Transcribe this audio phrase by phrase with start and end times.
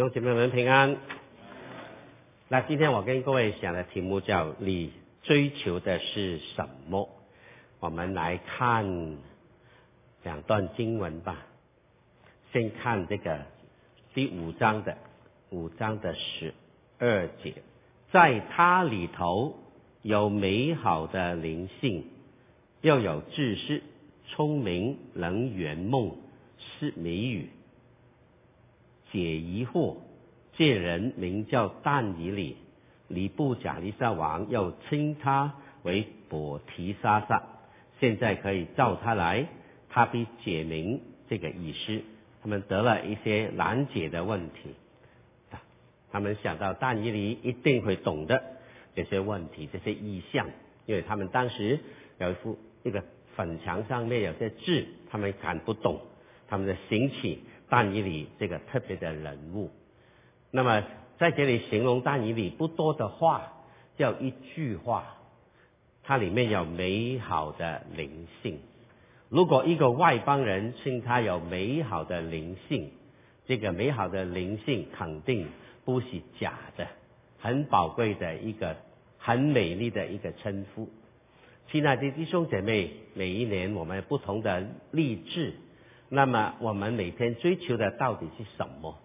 [0.00, 0.96] 弟兄姐妹们平安。
[2.48, 7.06] 那今天我跟各位讲的题目叫“你追求的是什么”。
[7.80, 9.18] 我们来看
[10.22, 11.44] 两段经文吧。
[12.50, 13.42] 先看这个
[14.14, 14.96] 第五章的
[15.50, 16.54] 五章的十
[16.98, 17.56] 二节，
[18.10, 19.58] 在它里头
[20.00, 22.06] 有美好的灵性，
[22.80, 23.82] 又有知识、
[24.30, 26.16] 聪明、能圆梦、
[26.56, 27.50] 是谜语。
[29.12, 29.96] 解疑惑，
[30.52, 32.56] 这人名叫但以理，
[33.08, 37.42] 尼布甲尼撒王又称他为伯提沙撒，
[37.98, 39.46] 现在可以召他来，
[39.88, 42.02] 他必解明这个意思。
[42.42, 44.74] 他们得了一些难解的问题，
[46.10, 48.42] 他们想到但以理一定会懂得
[48.94, 50.46] 这些问题、这些意象，
[50.86, 51.78] 因为他们当时
[52.18, 53.04] 有一幅那个
[53.36, 56.00] 粉墙上面有些字，他们看不懂，
[56.48, 57.40] 他们的行起。
[57.70, 59.70] 但以理这个特别的人物，
[60.50, 60.84] 那么
[61.18, 63.52] 在这里形容但以理不多的话，
[63.96, 65.16] 叫一句话，
[66.02, 68.58] 它里面有美好的灵性。
[69.28, 72.90] 如果一个外邦人称他有美好的灵性，
[73.46, 75.46] 这个美好的灵性肯定
[75.84, 76.06] 不是
[76.40, 76.88] 假的，
[77.38, 78.76] 很宝贵的一个
[79.16, 80.88] 很美丽的一个称呼。
[81.70, 85.54] 亲爱的弟兄姐妹，每一年我们不同的励志。
[86.12, 88.98] 那么我们每天追求的到底是什么？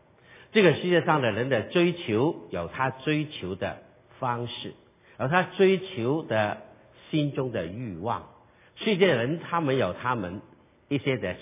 [0.51, 3.77] 这个世界上的人的追求有他追求的
[4.19, 4.73] 方式，
[5.17, 6.63] 而他追求的
[7.11, 8.29] 心中的欲望。
[8.75, 10.41] 世界人他们有他们
[10.89, 11.35] 一些的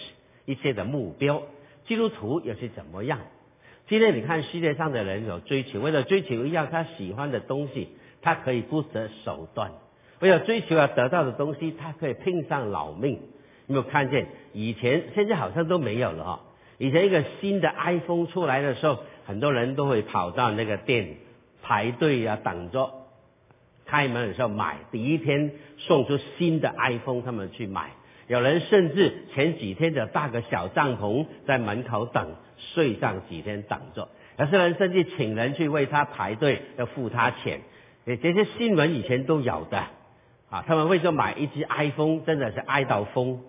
[0.46, 1.44] 一些的目标。
[1.86, 3.20] 基督徒又是怎么样？
[3.88, 7.90] 今天你看世界上的人有追求，为了追求一样他喜欢的东西，
[8.22, 9.72] 他可以不择手段；
[10.20, 13.20] 为了追求要得到的东西，他可以拼上老命。
[13.68, 14.28] 有没有看见？
[14.54, 16.40] 以前现在好像都没有了哈。
[16.78, 21.16] 以前一个新的 iPhone 出来的时候，很多人都会跑到那个店
[21.62, 22.92] 排队啊，等着
[23.86, 24.78] 开门的时候买。
[24.92, 27.92] 第一天送出新的 iPhone，他们去买。
[28.28, 34.10] 有人甚至前几天就搭个小帐篷在门口等，睡上几天等着。
[34.40, 37.62] 有些人甚至请人去为他排队，要付他钱。
[38.06, 39.78] 这些新闻以前都有的
[40.50, 40.64] 啊。
[40.68, 42.22] 他们为什么买一只 iPhone？
[42.22, 43.42] 真的是爱到疯。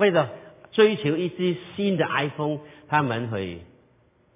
[0.00, 0.30] 为了
[0.72, 3.60] 追求一支新的 iPhone，他们会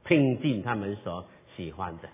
[0.04, 1.26] 拼尽他们所
[1.56, 2.10] 喜欢的。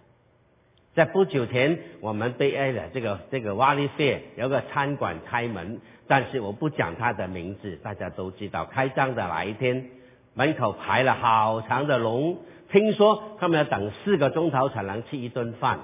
[0.95, 8.67] 在不久前，我们被爱的这个这个瓦利费有个餐馆开门，但是我不讲它的名字，大家都知道。
[8.67, 9.91] 开张的那一天，
[10.35, 12.39] 门口排了好长的龙，
[12.71, 15.81] 听说他们要等四个钟头才能吃一顿饭，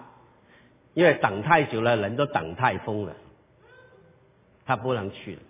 [0.94, 3.16] 因为等太久了，人都等太疯了，
[4.65, 5.41] 他不能去了。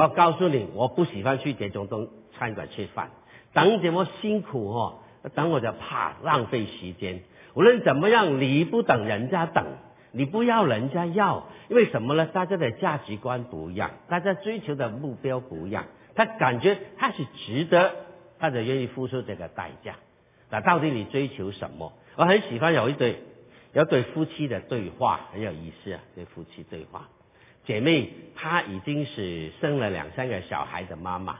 [0.00, 3.10] 我告诉你，我不喜欢去这种东餐馆吃饭，
[3.52, 5.00] 等这么辛苦哦，
[5.34, 7.20] 等我就怕浪费时间。
[7.52, 9.66] 无论怎么样，你不等人家等，
[10.12, 12.24] 你不要人家要，因为什么呢？
[12.24, 15.84] 大家的价值观不一样，大家追求的目标不一样，
[16.14, 17.92] 他感觉他是值得，
[18.38, 19.96] 他就愿意付出这个代价。
[20.48, 21.92] 那到底你追求什么？
[22.16, 23.22] 我很喜欢有一对
[23.74, 27.06] 有对夫妻的对话，很有意思啊，对夫妻对话。
[27.70, 31.38] 姐妹，她已经是生了两三个小孩的妈妈，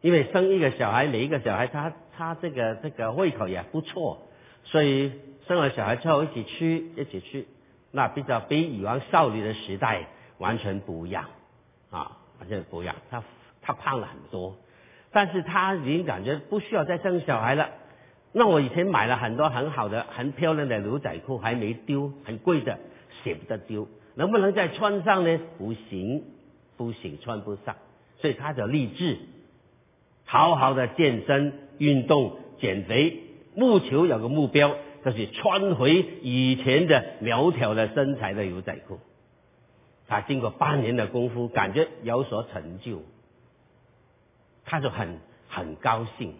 [0.00, 4.28] 因为生一个小孩，每一个小孩她她这个这个胃口也不错，
[4.62, 5.10] 所以
[5.48, 7.46] 生了小孩之后一起吃一起吃，
[7.90, 10.06] 那比较比以往少女的时代
[10.38, 11.24] 完全不一样
[11.90, 12.94] 啊，完全不一样。
[13.10, 13.24] 她
[13.60, 14.56] 她胖了很多，
[15.10, 17.70] 但是她已经感觉不需要再生小孩了。
[18.30, 22.78] 那我以前买了很多很好的、很漂亮的牛仔裤，还没丢，很贵的，
[23.24, 23.88] 舍不得丢。
[24.14, 25.40] 能不能再穿上呢？
[25.58, 26.24] 不行，
[26.76, 27.76] 不行，穿不上。
[28.18, 29.18] 所以他就立志，
[30.24, 33.20] 好好的健身、运动、减肥，
[33.54, 38.98] 目求有个目标，就是穿回以前的苗条的身材的牛仔裤。
[40.06, 43.02] 他经过八年的功夫，感觉有所成就，
[44.64, 46.34] 他就很很高兴。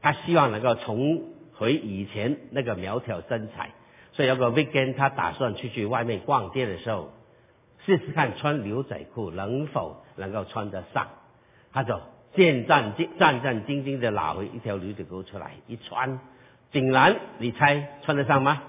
[0.00, 1.22] 他希望能够重
[1.54, 3.70] 回以前那个苗条身材。
[4.12, 7.10] 所以有个 weekend，他打算出去外面逛街的时候，
[7.86, 11.08] 试试看穿牛仔裤能否能够穿得上。
[11.72, 11.98] 他就
[12.34, 16.20] 战战兢战战兢兢的拿回一条牛仔裤出来，一穿，
[16.70, 18.62] 竟然你猜穿得上吗？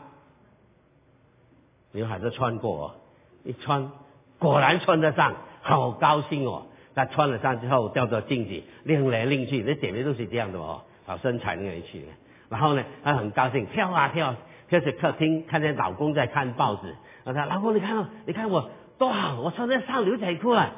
[1.91, 2.95] 女孩子穿过哦，
[3.43, 3.91] 一穿
[4.39, 6.67] 果然穿得上，好高兴哦！
[6.95, 12.05] 他穿了上之后，照着镜子拎来拎去，那姐妹都是这样的哦，好身材拎来去。
[12.49, 14.35] 然后呢，他很高兴，跳啊跳。
[14.73, 20.71] 就是客厅看见老公在看报纸，我说老公你看，你看我多好，我穿的上牛仔裤啊。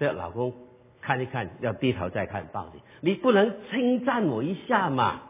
[0.00, 0.52] 这老公
[1.00, 2.80] 看一看，要低头再看报纸。
[3.02, 5.20] 你不能称赞我一下嘛？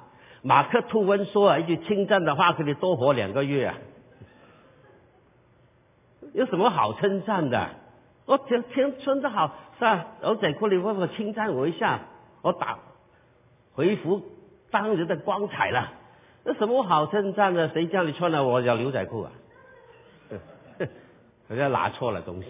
[0.40, 3.74] 马克吐温说啊一句称赞的话，可以多活两个月啊。
[6.32, 7.68] 有什么好称赞的？
[8.24, 10.06] 我听听村子好是吧？
[10.22, 12.00] 我在库里问我称赞我一下，
[12.40, 12.78] 我打
[13.74, 14.22] 回复
[14.70, 15.92] 当日的光彩了。
[16.46, 17.68] 有什么好称赞的？
[17.70, 19.32] 谁叫你穿了我条牛仔裤啊？
[21.48, 22.48] 好像拿错了东西，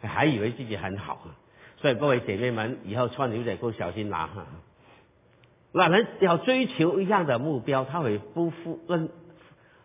[0.00, 1.20] 还以为自己很好。
[1.78, 4.46] 所以各位姐妹们，以后穿牛仔裤小心拿哈。
[5.72, 9.10] 那人要追求一样的目标，他会不付任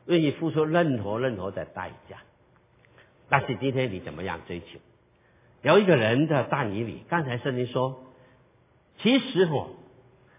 [0.05, 2.17] 愿意付出任何任何的代价。
[3.29, 4.79] 但是今天你怎么样追求？
[5.61, 8.03] 有一个人的但以理，刚才圣经说，
[8.99, 9.75] 其实我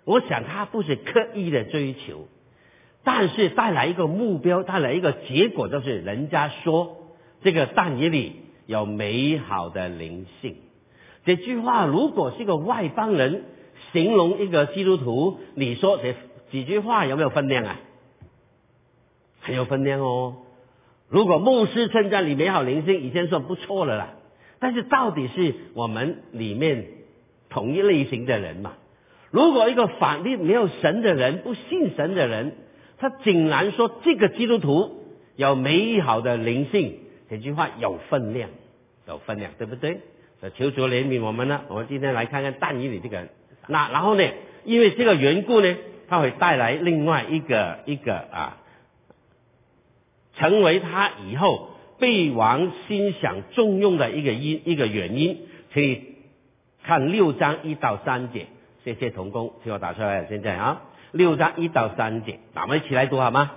[0.05, 2.26] 我想他不是刻意的追求，
[3.04, 7.08] 但是带来一个目标，带来一个结果，就是人家说
[7.43, 10.56] 这个但以理有美好的灵性。
[11.25, 13.44] 这句话如果是个外邦人
[13.93, 16.14] 形容一个基督徒，你说这
[16.50, 17.81] 几句话有没有分量啊？
[19.40, 20.37] 很有分量哦。
[21.08, 24.14] 如果牧师称赞你美好灵性，已经算不错了啦。
[24.60, 26.87] 但是到底是我们里面
[27.50, 28.75] 同一类型的人嘛？
[29.32, 32.54] 如果一个反对没有神的人、不信神的人，
[33.02, 35.04] 他竟然说这个基督徒
[35.37, 38.49] 有美好的灵性，这句话有分量，
[39.06, 39.99] 有分量，对不对？
[40.54, 41.62] 求主怜悯我们呢。
[41.69, 43.28] 我们今天来看看但以理这个，
[43.66, 44.25] 那然后呢，
[44.64, 45.76] 因为这个缘故呢，
[46.08, 48.58] 他会带来另外一个一个啊，
[50.37, 51.69] 成为他以后。
[51.99, 56.16] 被王心想重用的一个因一个原因，可以
[56.82, 58.46] 看六章一到三节。
[58.82, 60.26] 谢谢童工，替我打出来。
[60.28, 60.82] 现在啊，
[61.12, 63.53] 六章一到三节，咱们一起来读好吗？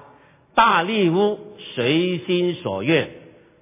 [0.55, 1.39] 大利乌
[1.73, 3.09] 随心所愿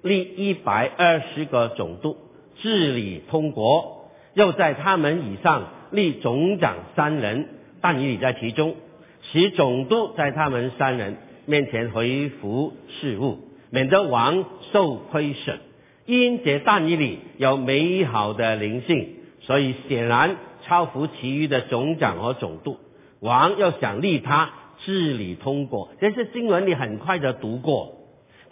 [0.02, 2.16] 立一百二十个总督
[2.60, 7.48] 治理通国，又在他们以上立总长三人，
[7.80, 8.74] 但以理在其中，
[9.22, 13.38] 使总督在他们三人面前回复事务。
[13.70, 15.58] 免得王受亏损，
[16.06, 22.78] 因这但以里有美好的灵性，所以显然超乎其余的总长和总督。
[23.24, 24.50] 王要想立他
[24.84, 27.96] 治理通过，这些经文你很快的读过，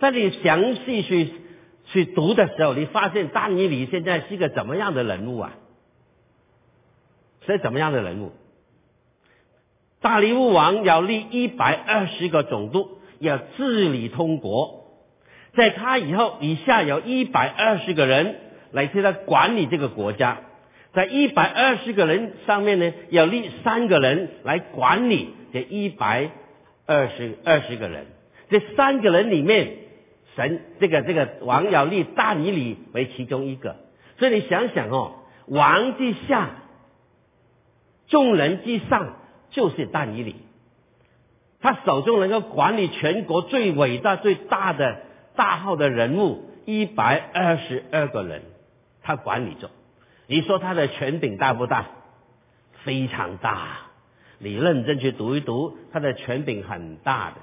[0.01, 1.35] 在你详细去
[1.93, 5.53] 去读的时候，你发现但以理现在是个怎么样的人物啊？
[7.47, 8.33] 是怎么样的人物？
[10.01, 14.81] 大利乌王要立一百二十个总督，要治理通国。
[15.55, 18.37] 在他以后，以下有一百二十个人
[18.71, 20.41] 来替他管理这个国家。
[20.93, 26.31] 在一百二十个人上面呢，要立三个人来管理这一百
[26.87, 28.07] 二十二十个人。
[28.51, 29.77] 这三个人里面，
[30.37, 33.77] 神这个这个王要立大尼里为其中一个。
[34.19, 35.15] 所以你想想哦，
[35.47, 36.51] 王之下，
[38.09, 39.17] 众人之上，
[39.51, 40.37] 就是大尼里。
[41.61, 45.03] 他手中能够管理全国最伟大最大的。
[45.35, 48.43] 大号的人物一百二十二个人，
[49.03, 49.71] 他管理着。
[50.33, 51.89] 你说他的权柄大不大？
[52.85, 53.81] 非常大。
[54.39, 57.37] 你认真去读一读，他的权柄很大的。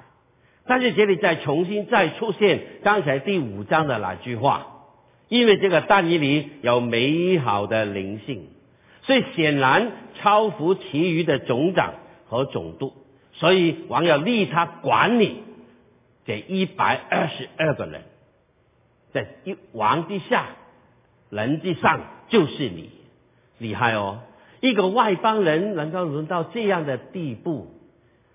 [0.66, 4.88] 但是这里再重新再出现刚才第五章的那句话，
[5.28, 8.50] 因为这个但以里有美好的灵性，
[9.04, 11.94] 所以显然超乎其余的总长
[12.28, 12.94] 和总督，
[13.34, 15.44] 所以王要立他管理。
[16.26, 18.02] 这一百二十二个人，
[19.14, 20.48] 在一王之下，
[21.30, 22.90] 人之上，就是你，
[23.58, 24.20] 厉害哦！
[24.62, 27.68] 一个外邦人能够轮到这样的地步，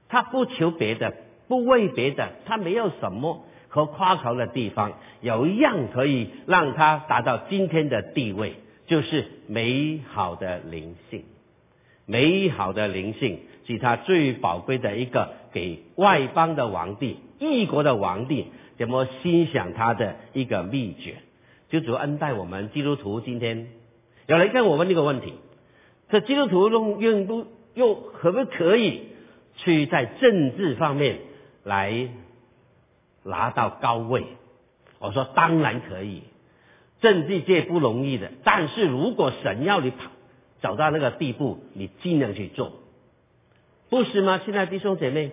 [0.08, 1.14] 他不求别的，
[1.48, 8.54] 不为别的，他没有什么可夸口的地方，有一样可以让他达到今天的地位，
[8.86, 11.24] 就是美好的灵性，
[12.06, 17.18] 美好的灵性是他最宝贵的一个给外邦的皇帝。
[17.40, 18.46] 异国的皇帝
[18.78, 21.16] 怎么欣赏他的一个秘诀？
[21.74, 23.20] 就主恩待我们基督徒。
[23.20, 23.66] 今天
[24.28, 25.32] 有人跟我问这个问题：
[26.08, 29.08] 这基督徒用用不又可不可以
[29.56, 31.18] 去在政治方面
[31.64, 32.10] 来
[33.24, 34.22] 拿到高位？
[35.00, 36.22] 我说当然可以，
[37.00, 38.30] 政治界不容易的。
[38.44, 40.12] 但是如果神要你跑
[40.62, 42.70] 走到那个地步，你尽量去做，
[43.90, 44.40] 不是吗？
[44.44, 45.32] 现在弟兄姐妹。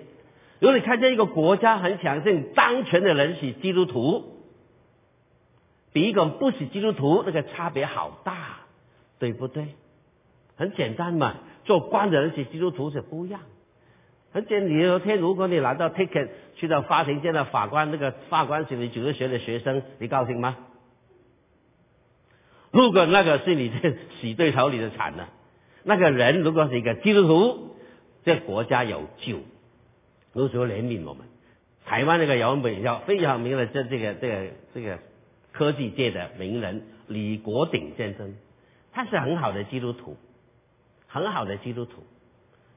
[0.57, 4.30] 如果你看见一个国家很强盛，当权的人是基督徒，
[5.93, 8.59] 比一个不是基督徒那个差别好大，
[9.19, 9.75] 对不对？
[10.55, 13.41] 很简单嘛，做官的人是基督徒是不一样。
[14.31, 20.57] 很简单，有天如果你拿到 ticket 去到法庭见到法官，那个法官是你主日学的学生，你高兴吗？
[22.71, 25.29] 如果那个是你这死对头你的惨了，
[25.83, 27.75] 那个人如果是一个基督徒，
[28.23, 29.39] 这国家有救。
[30.31, 31.27] 如主怜悯我们。
[31.83, 34.99] 台湾那个摇滚比较非常名的这这个这个这个
[35.51, 38.35] 科技界的名人李国鼎先生，
[38.91, 40.17] 他是很好的基督徒，
[41.07, 42.03] 很好的基督徒。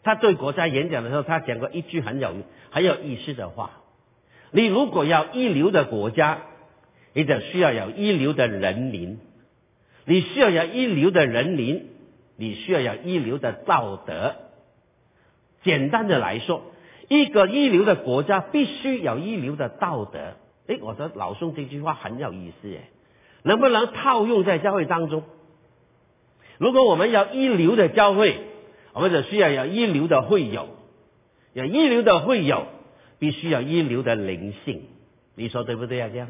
[0.03, 2.35] 他对国家演讲的时候，他讲过一句很有
[2.71, 3.83] 很有意思的话：
[4.51, 6.43] 你如果要一流的国家，
[7.13, 9.17] 你得需要有一流的人民；
[10.05, 11.87] 你需要有一流的人民，
[12.37, 14.35] 你需要有一流的道德。
[15.63, 16.63] 简单的来说，
[17.09, 20.35] 一个一流的国家必须有一流的道德。
[20.67, 22.91] 诶，我说老宋这句话很有意思，诶，
[23.43, 25.23] 能不能套用在教会当中？
[26.59, 28.39] 如果我们要一流的教会，
[28.93, 30.69] 我们就需要有一流的会友，
[31.53, 32.67] 有一流的会友，
[33.19, 34.85] 必须要一流的灵性，
[35.35, 36.09] 你说对不对啊？
[36.13, 36.29] 这样，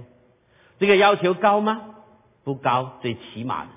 [0.81, 1.95] 这个要求高吗？
[2.43, 3.71] 不高，最起码的。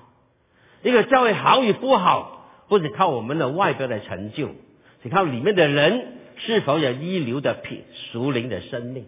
[0.82, 4.48] 一个教会好与不好，不是靠我们的外表的成就，
[5.02, 9.06] 是靠里面的人是否有一流的品属灵的生命。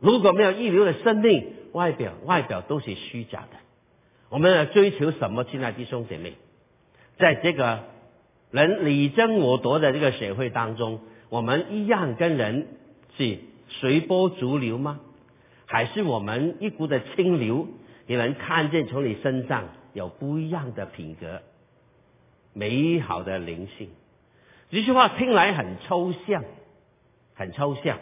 [0.00, 3.58] 如果没有一流的生命，外表外表都是虚假的。
[4.28, 5.44] 我们要追求什么？
[5.44, 6.34] 亲爱的弟兄姐妹，
[7.18, 7.84] 在这个。
[8.52, 12.66] 人你争我夺的这个社会当中，我们一样跟人
[13.16, 13.38] 是
[13.68, 14.98] 随波逐流吗？
[15.66, 17.68] 还是我们一股的清流，
[18.08, 21.42] 你能看见从你身上有不一样的品格、
[22.52, 23.90] 美好的灵性？
[24.68, 26.42] 这句话听来很抽象，
[27.34, 28.00] 很抽象。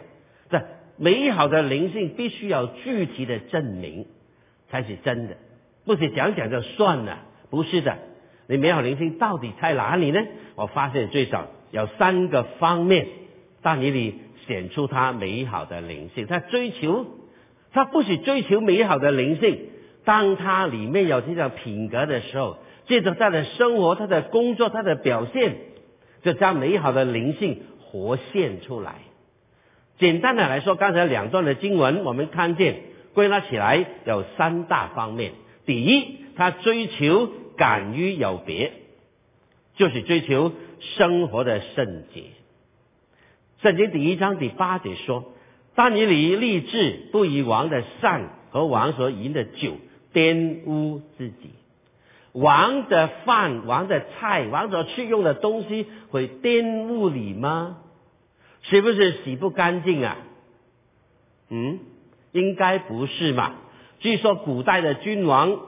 [0.99, 4.05] 美好的灵性必须要具体的证明
[4.69, 5.37] 才是真的，
[5.85, 7.97] 不是讲讲就算了，不是的。
[8.47, 10.19] 你美好灵性到底在哪里呢？
[10.55, 13.07] 我发现最少有三个方面，
[13.61, 14.15] 但你里
[14.45, 16.27] 显出他美好的灵性。
[16.27, 17.05] 他追求，
[17.71, 19.69] 他不是追求美好的灵性，
[20.03, 25.55] 当他里面有这种品格的时候，借着他的生活、他的工作、他的表现，
[26.23, 28.95] 就将美好的灵性活现出来。
[29.99, 32.81] 简单的来说，刚才两段的经文，我们看见
[33.13, 35.33] 归纳起来有三大方面。
[35.65, 37.29] 第一，他追求。
[37.59, 38.71] 敢于有别，
[39.75, 42.23] 就是追求生活的圣洁。
[43.61, 45.33] 圣经第一章第八节说
[45.75, 49.73] ：“当你离立志不以王的善和王所饮的酒
[50.13, 51.49] 玷污自己。
[52.31, 57.79] 王的饭、王的菜、王所去用的东西会玷污你吗？
[58.69, 60.17] 是不是洗不干净啊？
[61.49, 61.79] 嗯，
[62.31, 63.55] 应该不是嘛。
[63.99, 65.67] 据说古代的君王。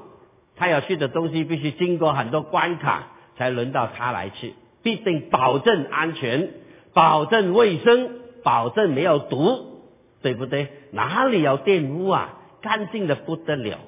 [0.53, 4.53] 他要吃的东西必须经过很多关卡，才轮到他来吃，
[4.84, 6.51] 必定保证安全、
[6.93, 9.81] 保证卫生、保证没有毒，
[10.22, 10.67] 对不对？
[10.91, 12.38] 哪里有玷污啊？
[12.62, 13.79] 干净的不得了。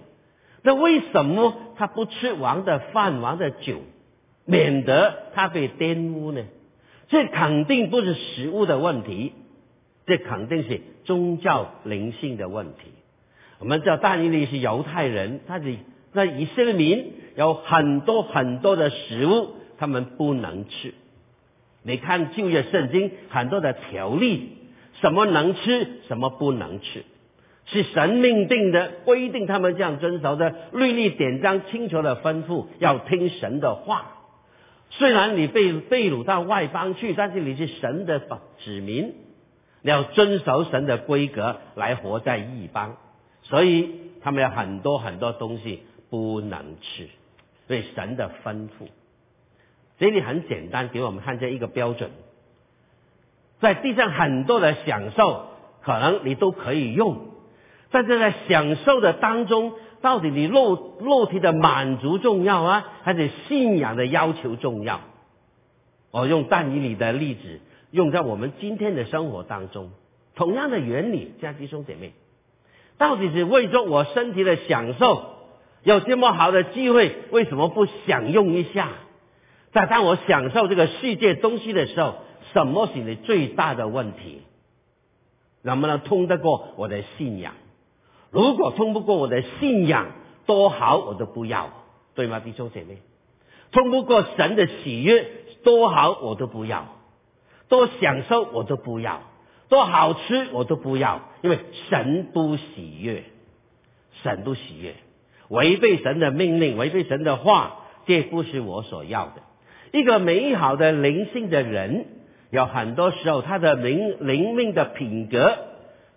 [0.63, 3.81] 那为什么他不吃王的饭、王的酒，
[4.45, 6.41] 免得他被玷污呢？
[7.13, 9.33] 这肯定不是食物的问题，
[10.07, 12.91] 这肯定是宗教灵性的问题。
[13.59, 15.77] 我们知道大尼利是犹太人，他的。
[16.11, 20.95] 那以色列民有很多很多的食物，他们不能吃。
[21.83, 24.49] 你看旧约圣经很多的条例，
[24.99, 27.03] 什么能吃，什么不能吃，
[27.65, 34.12] 是神命定的规定，他们这样遵守的律例典章清楚的吩咐，要听神的话。
[34.97, 39.13] 虽然你被被掳到外邦去，但是你是神的子民，
[39.81, 42.97] 你要遵守神的规格来活在异邦，
[43.43, 45.83] 所以他们有很多很多东西。
[46.09, 47.07] 不能吃，
[47.65, 48.87] 所以神的吩咐，
[49.97, 52.11] 这里很简单，给我们看见一个标准，
[53.59, 55.47] 在地上很多的享受，
[55.81, 57.29] 可能你都可以用，
[57.89, 59.73] 但是在享受的当中，
[60.03, 64.99] 到底你肉肉体的满足重要啊，还是信仰的要求重要？
[66.11, 69.91] 我用但以理的例子，用在我们今天的生活当中，
[70.35, 72.11] 同样的原理，家弟兄姐妹，
[72.97, 75.23] 到底是为着我身体的享受？
[75.83, 78.89] 有这么好的机会，为什么不享用一下？
[79.71, 82.15] 在当我享受这个世界东西的时候，
[82.51, 84.41] 什么是你最大的问题？
[85.61, 87.53] 能不能通得过我的信仰？
[88.33, 90.07] 如果通不过我的信仰，
[90.47, 91.69] 多好我都不要，
[92.15, 92.97] 对吗，弟兄姐妹？
[93.71, 95.27] 通不过神的喜悦，
[95.63, 96.87] 多好我都不要，
[97.69, 99.21] 多享受我都不要，
[99.69, 101.59] 多好吃我都不要，因为
[101.89, 103.23] 神不喜悦，
[104.23, 104.95] 神不喜悦。
[105.49, 109.43] 违背神的命令，违背神的话，这不是我所要的。
[109.91, 112.07] 一个美好的灵性的人，
[112.49, 115.55] 有很多时候他的灵灵命的品格，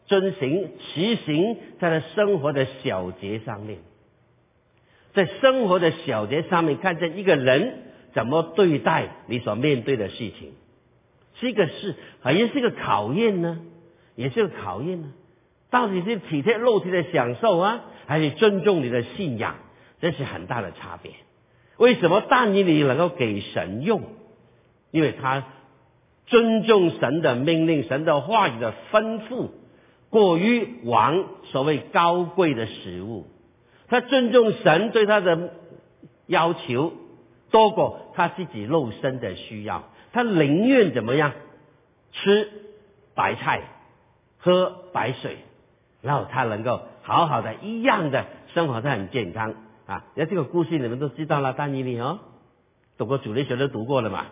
[0.06, 3.78] 遵行、实行在他生活的小节上面，
[5.14, 7.82] 在生活的小节上面看见一个人
[8.14, 10.52] 怎么对待你所面对的事情，
[11.40, 13.60] 这个是好像是个考验呢，
[14.14, 15.12] 也是个考验呢。
[15.68, 19.56] 到底是体贴肉体的享受啊，还是尊重你的信仰？
[20.00, 21.12] 这是很大的差别。
[21.76, 24.02] 为什么但以理能够给神用？
[24.92, 25.44] 因为他
[26.26, 29.48] 尊重神的命令、神的话语的吩咐，
[30.10, 33.26] 过于王所谓高贵的食物。
[33.88, 35.54] 他尊重神对他的
[36.26, 36.92] 要求，
[37.50, 39.84] 多过他自己肉身的需要。
[40.12, 41.32] 他宁愿怎么样？
[42.12, 42.48] 吃
[43.14, 43.62] 白菜，
[44.38, 45.36] 喝白水，
[46.00, 49.54] 然后他能够好好的一样的生活，他很健康
[49.86, 50.04] 啊。
[50.14, 52.20] 那这个故事你们都知道了，但以理哦，
[52.96, 54.26] 读过主力学都读过了嘛。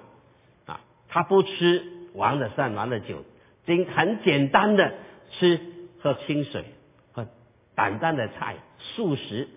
[0.64, 3.22] 啊，他不吃王的膳、王的酒，
[3.66, 4.94] 仅很简单的
[5.38, 5.60] 吃
[6.00, 6.64] 喝清水
[7.12, 7.26] 和
[7.74, 8.56] 淡淡的菜。
[8.78, 9.48] 素食，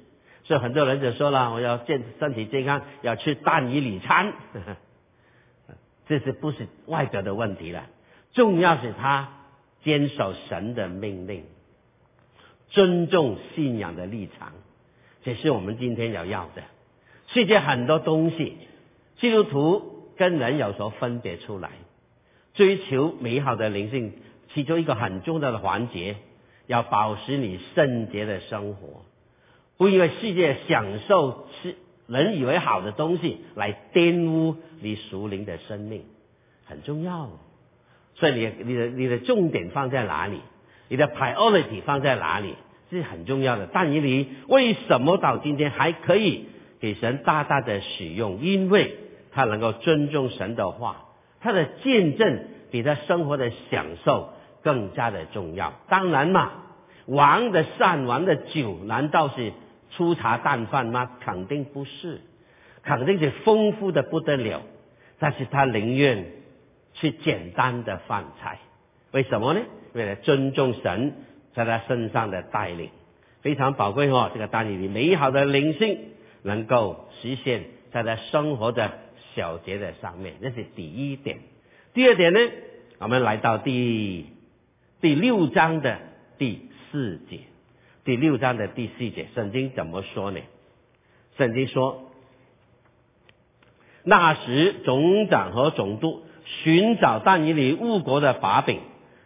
[0.45, 4.33] 所以很多人就说了，我要健身体健康，要吃蛋以里餐，
[6.07, 7.87] 这是不是外表的问题了？
[8.31, 9.33] 重要是他
[9.83, 11.43] 坚守神的命令，
[12.69, 14.53] 尊重信仰的立场，
[15.23, 16.63] 这是我们今天要要的。
[17.27, 18.57] 世界很多东西，
[19.17, 21.71] 基督徒跟人有所分别出来，
[22.53, 24.13] 追求美好的灵性，
[24.57, 26.15] 其中一个很重要的环节，
[26.65, 29.05] 要保持你圣洁的生活。
[29.77, 31.75] 不因为世界享受是
[32.07, 36.05] 人以为好的东西来玷污你属灵的生命，
[36.65, 37.29] 很重要。
[38.15, 40.39] 所以你你的你的重点放在哪里？
[40.87, 42.55] 你的 priority 放在哪里？
[42.89, 43.69] 这是很重要的。
[43.71, 46.45] 但你你为什么到今天还可以
[46.79, 48.41] 给神大大的使用？
[48.41, 48.95] 因为
[49.31, 51.05] 他能够尊重神的话，
[51.41, 54.29] 他的见证比他生活的享受
[54.67, 55.73] 更加的重要。
[55.87, 56.51] 当然嘛，
[57.05, 59.53] 王的善，王的酒，难道是？
[59.89, 61.11] 粗茶淡饭吗？
[61.21, 62.19] 肯定不是，
[62.83, 64.61] 肯定是丰富的不得了。
[65.17, 66.25] 但是他宁愿
[66.95, 68.59] 吃简单的饭菜，
[69.11, 69.61] 为什么呢？
[69.93, 71.13] 为了尊重神
[71.55, 72.89] 在他身上的带领，
[73.41, 74.29] 非常宝贵哦。
[74.33, 75.97] 这个单里美好的灵性
[76.43, 77.63] 能够实现
[77.93, 78.91] 在他生活的
[79.33, 81.37] 小节的上面，这是第一点。
[81.93, 82.39] 第二点呢，
[82.99, 84.25] 我们来到第
[84.99, 85.99] 第六章的
[86.39, 87.41] 第四节。
[88.03, 90.39] 第六章的第四节，圣经怎么说呢？
[91.37, 92.05] 圣经说
[94.03, 98.79] ：“那时总长和总督寻找但以理误国的把柄，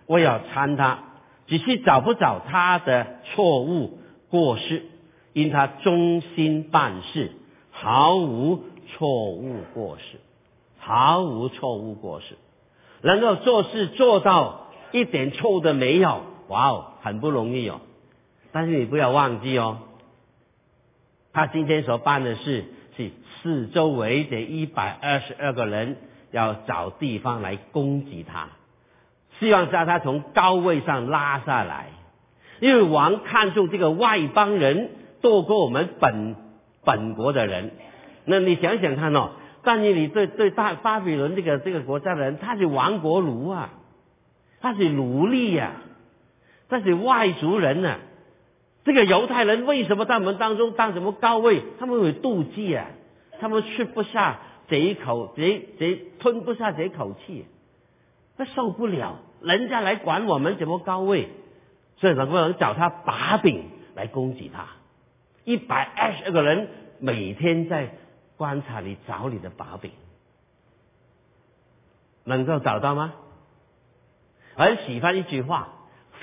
[0.08, 1.04] 我要参他，
[1.48, 4.84] 只是找不着他的错误过失，
[5.32, 7.32] 因他忠心办事，
[7.70, 10.20] 毫无错误过失，
[10.80, 12.36] 毫无错误过失，
[13.02, 17.82] 能够做事做到一点错误都没有，哇哦，很不容易哦。”
[18.54, 19.80] 但是你不要忘记哦，
[21.32, 22.66] 他今天所办的事
[22.98, 25.96] 是四周围的一百二十二个人
[26.32, 28.50] 要找地方来攻击他，
[29.40, 31.88] 希望将他从高位上拉下来。
[32.60, 34.90] 因为王看中这个外邦人
[35.22, 36.36] 多过我们本
[36.84, 37.72] 本国的人。
[38.26, 39.32] 那你想想看哦，
[39.64, 43.70] 但是你对对大巴比伦这个这个国家的人，他是亡国奴啊，
[44.62, 45.74] 他是奴隶呀，
[46.70, 47.98] 他是外族人呢。
[48.84, 51.64] 这个犹太人为什么在我们当中当什么高位？
[51.80, 52.88] 他们会妒忌啊！
[53.40, 57.46] 他们吃不下这一口，这这吞不下这口气，
[58.38, 59.20] 他受不了。
[59.42, 61.30] 人家来管我们怎么高位，
[61.98, 64.68] 所以能不能找他把柄来攻击他？
[65.44, 66.68] 一百二十个人
[67.00, 67.96] 每天在
[68.38, 69.92] 观察你找你的把柄，
[72.24, 73.14] 能够找到吗？
[74.56, 75.70] 很喜欢一句话：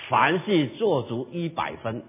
[0.09, 2.05] 凡事做足一百分。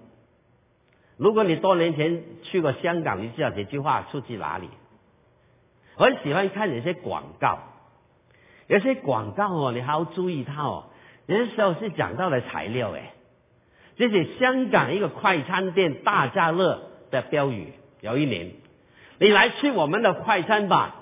[1.16, 4.68] 如果你多年前去过香港，你知道这句话出自哪里？
[5.96, 7.58] 很喜欢看有些广告，
[8.68, 10.84] 有些广告哦，你还要注意它哦。
[11.26, 13.12] 有些时候是讲到了材料诶，
[13.96, 17.74] 这是香港一个快餐店大家乐的标语。
[18.00, 18.52] 有一年，
[19.18, 20.94] 你来吃我们的快餐吧，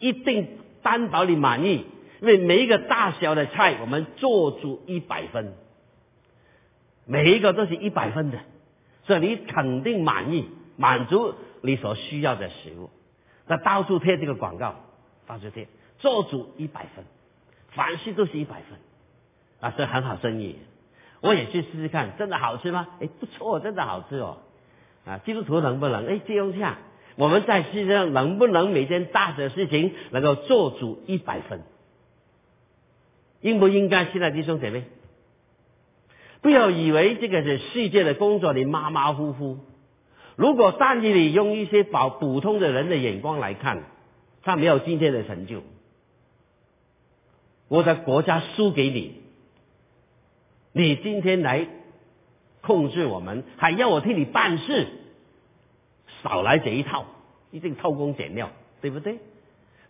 [0.00, 1.86] 一定担保你满意，
[2.20, 5.52] 因为每一个大小的菜我们做足一百分，
[7.06, 8.38] 每一个都是一百分的。
[9.06, 12.88] 所以你肯定满意，满足你所需要的食物。
[13.46, 14.76] 那到处贴这个广告，
[15.26, 17.04] 到处贴，做足一百分，
[17.72, 18.78] 凡事都是一百分，
[19.60, 20.56] 啊，所以很好生意。
[21.20, 22.88] 我也去试试看，真的好吃吗？
[23.00, 24.38] 哎，不错，真的好吃哦。
[25.04, 26.06] 啊，基督徒能不能？
[26.06, 26.78] 哎，借用一下，
[27.16, 31.60] 我们在世界上能不能每件大的事情能够做足一百分？
[33.44, 34.06] 应不应该？
[34.06, 34.84] 现在弟兄姐妹？
[36.40, 39.58] 不要以为这个是世界的工作，你马马虎虎。
[40.36, 43.82] 如果但以你用一些保普通的人的眼光来看，
[44.42, 45.62] 他没有今天的成就。
[47.68, 49.20] 我的国家输给你，
[50.72, 51.68] 你今天来
[52.62, 54.86] 控制我们，还要我替你办事，
[56.22, 57.04] 少来这一套，
[57.50, 59.18] 一定偷工减料，对不对？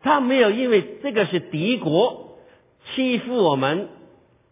[0.02, 2.23] 他没有因为这个是敌国
[2.92, 3.88] 欺负我们、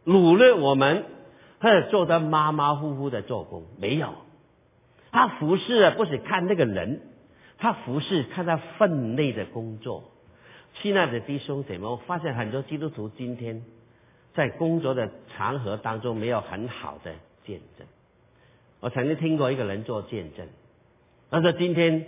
[0.04, 1.04] 掳掠我们，
[1.60, 4.14] 或者做的马马虎虎的做工，没有。
[5.10, 7.02] 他服侍啊，不是看那个人，
[7.58, 10.04] 他服侍看他分内的工作。
[10.80, 13.62] 亲爱的弟兄姐妹，我发现很多基督徒今天
[14.32, 17.12] 在工作的场合当中没有很好的
[17.44, 17.86] 见证。
[18.80, 20.48] 我曾经听过一个人做见证，
[21.30, 22.06] 他说今天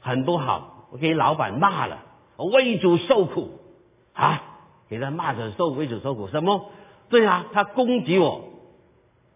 [0.00, 2.02] 很不好，我给老板骂了，
[2.36, 3.60] 我为主受苦
[4.14, 4.49] 啊，
[4.90, 6.70] 给他骂着受为主受苦什么？
[7.08, 8.50] 对啊，他攻击我，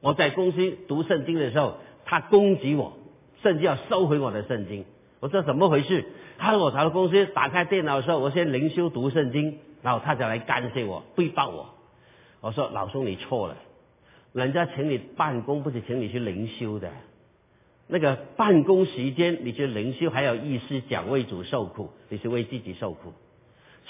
[0.02, 1.78] 我在公司读圣经的时候。
[2.06, 2.98] 他攻击我，
[3.42, 4.84] 甚至要收回我的圣经。
[5.20, 6.04] 我说怎么回事？
[6.36, 11.70] 他说我到公司打开电脑的时候，我先灵修读圣经，然后他就来干涉我，汇报我。
[12.42, 13.56] 我说老兄你错了，
[14.34, 16.90] 人家请你办公不是请你去灵修的，
[17.86, 23.14] 那个办公时间你去灵修还有意思讲为主受苦，你是为自己受苦。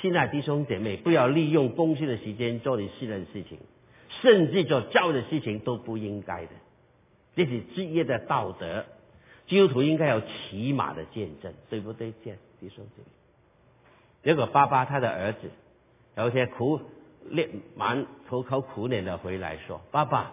[0.04, 3.58] 亲爱弟兄姐妹，不要利用公司的时间做你私人事情，
[4.20, 6.50] 甚至做教的事情都不应该的。
[7.34, 8.84] 这是职业的道德，
[9.46, 12.12] 基督徒应该有起码的见证，对不对？
[12.22, 13.08] 见弟兄姐妹。
[14.22, 15.50] 结果爸爸他的儿子
[16.18, 16.82] 有些苦
[17.30, 20.32] 练蛮苦口苦脸的回来说：“爸爸，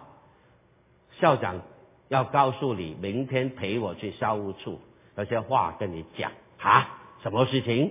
[1.18, 1.62] 校长
[2.08, 4.82] 要告诉你，明天陪我去校务处，
[5.16, 7.90] 有些话跟你讲啊，什么事情？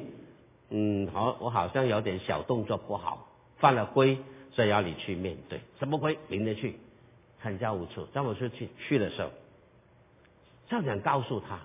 [0.72, 4.18] 嗯，好，我好像有点小动作不好，犯了规，
[4.52, 5.60] 所以要你去面对。
[5.78, 6.18] 什么规？
[6.28, 6.80] 明天去。”
[7.44, 9.30] 看教务处，教务处去去的时候，
[10.70, 11.60] 校长告诉他：“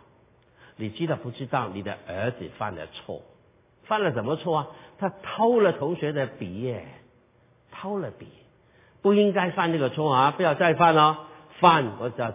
[0.77, 3.23] 你知道不知道你的儿子犯了错？
[3.85, 4.66] 犯了什么错啊？
[4.99, 6.88] 他偷了同学的笔耶，
[7.71, 8.27] 偷了笔，
[9.03, 10.31] 不应该犯这个错啊！
[10.31, 11.27] 不要再犯哦，
[11.61, 12.35] 犯我要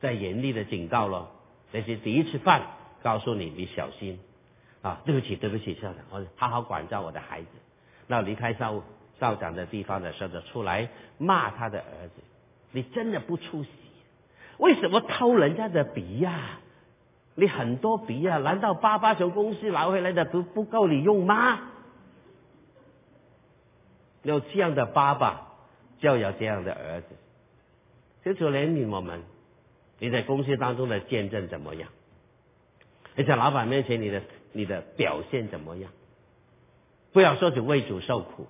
[0.00, 1.28] 再严厉的警告了。
[1.72, 2.62] 这是第一次犯，
[3.02, 4.20] 告诉你你小心
[4.82, 5.00] 啊！
[5.04, 7.48] 对不起，对不起，校长，我好好管教我的孩子。
[8.06, 8.82] 那离开校
[9.18, 10.88] 校长的地方的时候，就出来
[11.18, 12.22] 骂他的儿子。”
[12.72, 13.70] 你真的不出息？
[14.58, 16.60] 为什么偷人家的笔呀？
[17.34, 21.60] 你很多笔呀，难道爸爸从公司拿回来的不不够你用吗？
[24.22, 25.48] 有这样的爸爸，
[25.98, 27.08] 就有这样的儿子。
[28.24, 29.22] 就求怜悯我们，
[29.98, 31.88] 你在公司当中的见证怎么样？
[33.16, 35.90] 你在老板面前你的你的表现怎么样？
[37.12, 38.46] 不要说是为主受苦，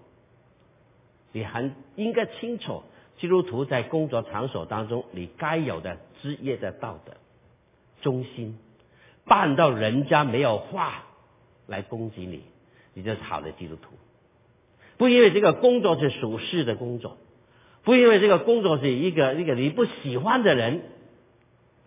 [1.32, 2.82] 你很应该清楚。
[3.18, 7.12] 基督徒在工作场所当中，你该有的职业的道德、
[8.00, 8.58] 忠心，
[9.26, 11.04] 办到人家没有话
[11.66, 12.42] 来攻击你，
[12.94, 13.90] 你就是好的基督徒。
[14.96, 17.18] 不因为这个工作是属世的工作，
[17.82, 20.80] 不因为这个工作是一个一个你不喜欢的人，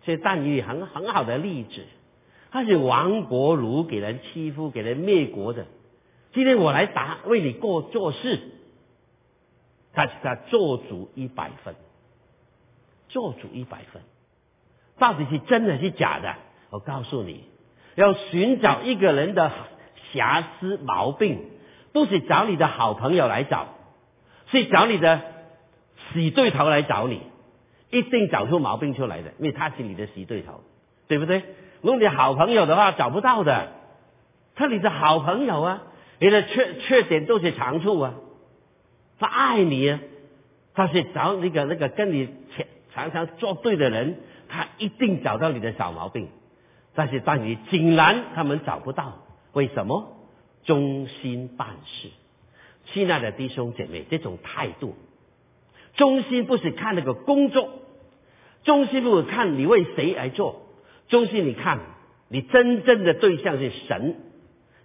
[0.04, 1.84] 所以但以很很好的例子，
[2.54, 5.66] 他是亡国奴，给人欺负，给人灭国的。
[6.34, 8.40] 今天我来打为你过做事。
[9.92, 11.74] 他他做主一百分，
[13.10, 14.04] 做主一百分，
[15.00, 16.36] 到底是真的是假的？
[16.70, 17.44] 我告诉你，
[17.96, 19.52] 要寻找一个人的
[20.14, 21.50] 瑕疵毛病，
[21.92, 23.70] 不是找你的好朋友来找，
[24.52, 25.22] 是找你的
[26.14, 27.20] 死对头来找你，
[27.90, 30.62] 一定找出毛病出来的，因为他是你的死对头，
[31.08, 31.42] 对不对？
[31.84, 33.74] 如果你好朋友的话，找不到的，
[34.56, 35.84] 他你的好朋友啊，
[36.18, 38.16] 你的缺缺点都是长处啊。
[39.20, 40.00] 他爱你啊，
[40.74, 42.30] 他是找那个那个跟你
[42.94, 44.18] 常常作对的人，
[44.48, 46.30] 他一定找到你的小毛病。
[46.96, 49.20] 但是当你竟然他们找不到，
[49.52, 50.10] 为什么？
[50.64, 52.08] 忠心办事，
[52.86, 54.96] 亲爱的弟兄姐妹，这种态度，
[55.96, 57.68] 忠心不是看那个工作，
[58.64, 60.62] 忠心不是看你为谁而做，
[61.14, 61.80] 忠心你看
[62.28, 64.16] 你真正的对象是神。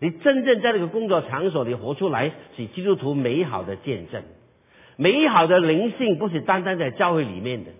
[0.00, 4.22] 你真正在这个工作场所里活出来，是基督徒美好的见证。
[4.96, 7.70] 美好的灵性不是单单在教会里面的，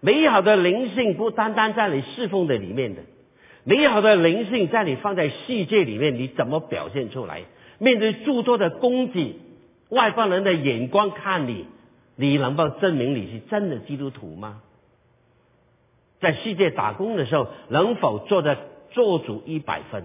[0.00, 3.02] 美好的灵性不单单在你侍奉的里面的，
[3.64, 7.44] 美好的灵性在你放在世界里面，你怎么表现出来？
[7.78, 9.36] 面对诸多的攻击，
[9.88, 11.64] 外邦人的眼光看你，
[12.16, 14.60] 你能够证明你是真的基督徒吗？
[16.20, 18.58] 在世界打工的时候，能否做的
[18.90, 20.04] 做足一百分，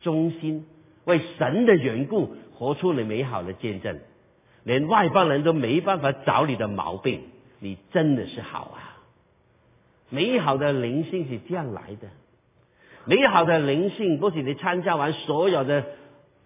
[0.00, 0.66] 忠心？
[1.04, 3.98] 为神的缘故，活出你美好的见证，
[4.62, 7.22] 连外邦人都没办法找你的毛病，
[7.58, 9.02] 你真的是好啊！
[10.10, 12.08] 美好的灵性是这样来的，
[13.04, 15.84] 美好的灵性不是你参加完所有的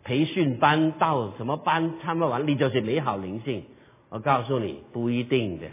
[0.05, 3.65] 培训班到什么班参加完，你就是美好灵性。
[4.09, 5.67] 我告诉你，不一定的，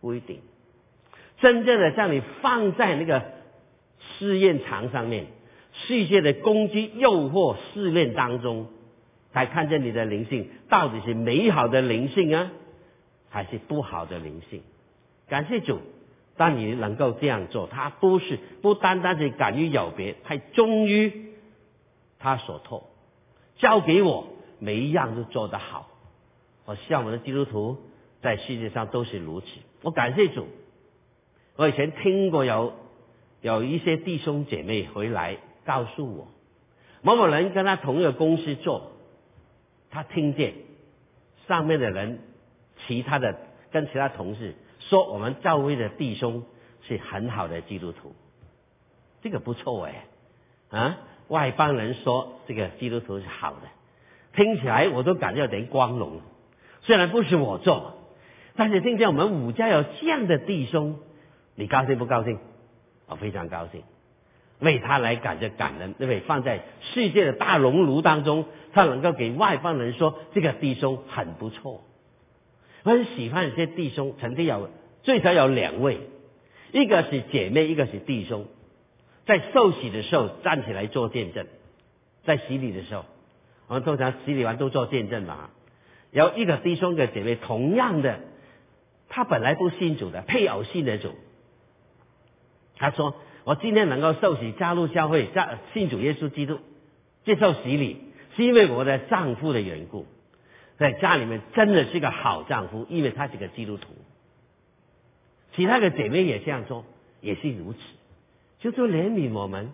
[0.00, 0.40] 不一定。
[1.38, 3.22] 真正的将你放在那个
[4.18, 5.26] 试验场上面，
[5.72, 8.68] 世界的攻击、诱惑、试炼当中，
[9.32, 12.50] 才看见你的灵性到底是美好的灵性啊，
[13.28, 14.62] 还是不好的灵性。
[15.28, 15.80] 感谢主，
[16.36, 21.32] 当你能够这样做，他不是不单单是敢于有别，还忠于
[22.18, 22.88] 他所托，
[23.56, 25.88] 交给我每一样都做得好。
[26.64, 27.76] 我希望我们的基督徒
[28.22, 29.46] 在世界上都是如此。
[29.82, 30.46] 我感谢主。
[31.56, 32.74] 我以前听过有
[33.40, 36.28] 有一些弟兄姐妹回来告诉我，
[37.00, 38.92] 某某人跟他同一个公司做，
[39.90, 40.52] 他听见
[41.48, 42.18] 上面的人
[42.86, 43.38] 其他的
[43.70, 46.44] 跟其他同事说，我们赵薇的弟兄
[46.82, 48.14] 是很好的基督徒，
[49.22, 50.04] 这个不错哎
[50.68, 50.98] 啊！
[51.28, 53.62] 外邦人说这个基督徒是好的，
[54.34, 56.20] 听起来我都感觉有点光荣。
[56.82, 57.94] 虽然不是我做，
[58.56, 60.98] 但是听见我们五家有这样的弟兄。
[61.56, 62.38] 你高兴不高兴？
[63.08, 63.82] 我非常高兴，
[64.58, 66.20] 为他来感觉感恩，因为？
[66.20, 71.82] 放在世界的大熔炉当中，他能够给外邦人说这个弟兄很不错。
[72.82, 74.68] 我很喜欢这些弟兄，曾经有
[75.02, 76.00] 最少有两位，
[76.72, 78.46] 一个是姐妹，一个是弟兄，
[79.24, 81.46] 在受洗的时候站起来做见证，
[82.24, 83.04] 在洗礼的时候，
[83.68, 85.50] 我们通常洗礼完都做见证嘛。
[86.10, 88.20] 有一个弟兄跟姐妹同样的，
[89.08, 91.14] 他本来不信主的，配偶信的主。
[92.78, 96.58] 他说：“我今天能够受洗加入教会，加信主耶稣基督，
[97.24, 97.96] 接受洗礼，
[98.36, 100.04] 是因为我的丈夫的缘故，
[100.76, 103.88] 在家里面真的是个好丈夫，因为他是个基督徒。
[105.54, 106.84] 其他的姐妹也这样说，
[107.22, 107.78] 也是如此。
[108.60, 109.70] 就说怜悯我们，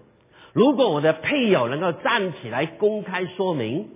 [0.52, 3.88] 如果我的配偶能够站起来公开说明，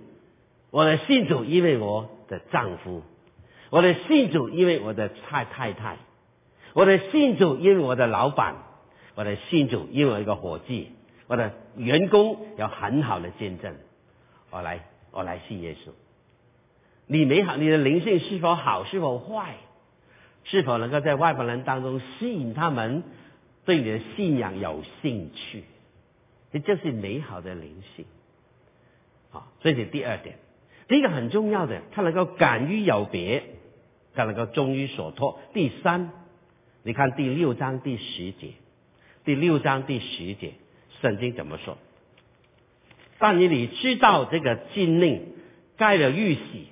[0.69, 3.03] 我的信主因为我的丈夫，
[3.69, 5.97] 我的信主因为我的太太太，
[6.73, 8.63] 我的信主因为我的老板。”
[9.17, 10.91] 我的信主，因为一个伙计，
[11.25, 13.73] 我的员工有很好的见证，
[14.51, 15.89] 我来，我来信耶稣。
[17.07, 19.55] 你美好，你的灵性是否好，是否坏，
[20.43, 23.01] 是否能够在外邦人当中吸引他们
[23.65, 25.63] 对你的信仰有兴趣？
[26.51, 28.05] 这就是美好的灵性。
[29.31, 30.37] 好，这是第二点。
[30.87, 33.43] 第一个很重要的，他能够敢于有别，
[34.13, 35.39] 他能够忠于所托。
[35.55, 36.11] 第三，
[36.83, 38.51] 你看第六章第十节。
[39.27, 40.53] 第六章第十节，
[41.01, 41.77] 圣经怎么说？
[43.19, 45.33] 但你你知道这个禁令
[45.75, 46.67] 盖了玉玺，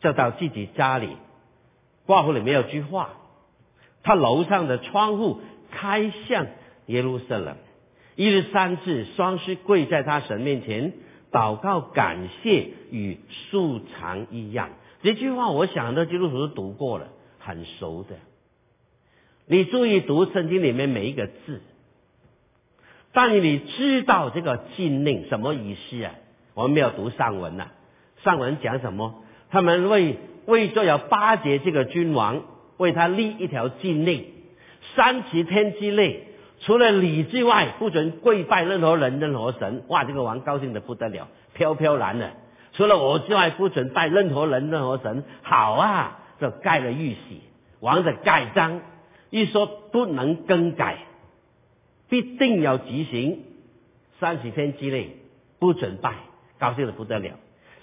[0.00, 1.16] 就到自己家里
[2.06, 3.14] 挂户里面有句话，
[4.04, 5.40] 他楼上的窗户
[5.72, 6.46] 开向
[6.86, 7.56] 耶路撒冷，
[8.14, 10.92] 一日三次双膝跪在他神面前
[11.32, 13.18] 祷告感谢，与
[13.50, 14.70] 素常一样。
[15.02, 17.08] 这句话我想的基督徒都读过了，
[17.40, 18.14] 很熟的。
[19.46, 21.62] 你注意读圣经里面每一个字。
[23.16, 26.12] 但你知道这个禁令什么意思啊？
[26.52, 27.68] 我们没有读上文呐。
[28.22, 29.22] 上文讲什么？
[29.50, 32.42] 他们为为做有巴结这个君王，
[32.76, 34.26] 为他立一条禁令：
[34.94, 36.26] 三十天之内，
[36.60, 39.84] 除了礼之外，不准跪拜任何人、任何神。
[39.88, 42.32] 哇，这个王高兴的不得了，飘飘然的。
[42.74, 45.24] 除了我之外，不准拜任何人、任何神。
[45.40, 47.40] 好啊，就盖了玉玺，
[47.80, 48.82] 王的盖章，
[49.30, 50.98] 一说不能更改。
[52.08, 53.40] 必定要执行，
[54.20, 55.16] 三十天之内
[55.58, 56.14] 不准拜，
[56.58, 57.32] 高兴的不得了。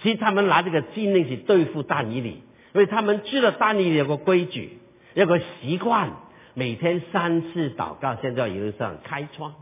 [0.01, 2.41] 其实他们拿这个禁令去对付大尼里，
[2.73, 4.77] 因为他们知道大尼里有个规矩，
[5.13, 6.11] 有个习惯，
[6.53, 8.17] 每天三次祷告。
[8.21, 9.53] 现在一路上开窗，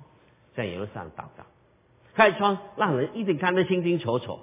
[0.56, 1.46] 在一路上祷告，
[2.16, 4.40] 开窗让人一定看得清清楚楚。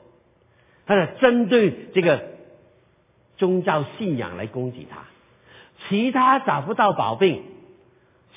[0.87, 2.25] 他是针对这个
[3.37, 5.05] 宗教信仰来攻击他，
[5.89, 7.43] 其他找不到宝贝。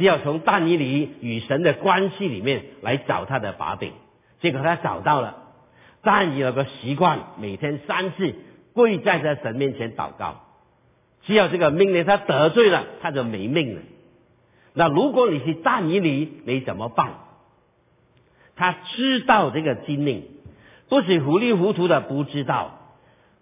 [0.02, 3.92] 只要从但尼里与神的关系里面来找他的把柄，
[4.40, 5.38] 结果他找到了。
[6.02, 8.34] 但有个习惯，每天三次
[8.74, 10.42] 跪在在神面前祷告。
[11.22, 13.82] 只要这个命令他得罪了，他就没命了。
[14.74, 17.12] 那如果你是但尼里，你怎么办？
[18.56, 20.24] 他知道这个禁令，
[20.90, 22.96] 不是糊里糊涂的不知道，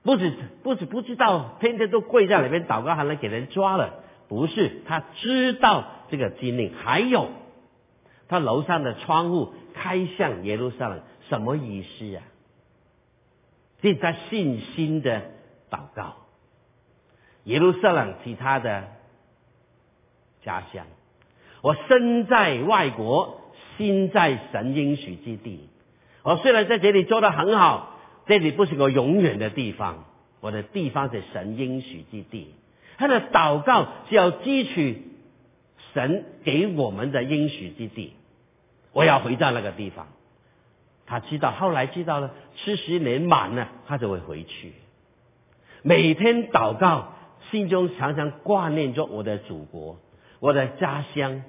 [0.04, 4.04] 不是不是不知道，天天都跪在里面祷告，还能给人抓了。
[4.30, 7.30] 不是，他知道这个经令，还有
[8.30, 12.24] 他楼上的窗户开向耶路撒冷，什么意思啊？
[13.82, 15.32] 这是他信心的
[15.72, 16.16] 祷告。
[17.46, 18.84] 耶路撒冷其他的
[20.44, 20.86] 家乡，
[21.62, 23.42] 我身在外国，
[23.78, 25.70] 心在神应许之地。
[26.22, 30.06] 我虽然在这里做得很好，这里不是个永远的地方，
[30.42, 32.54] 我的地方是神应许之地。
[33.00, 35.04] 他的祷告是要汲取
[35.94, 38.14] 神给我们的应许之地。
[38.92, 40.08] 我要回到那个地方。
[41.06, 44.74] 他知道，后来知道了，七十年满了，他就会回去。
[45.82, 47.14] 每天祷告，
[47.50, 49.98] 心中常常挂念着我的祖国，
[50.42, 51.42] 我的家乡。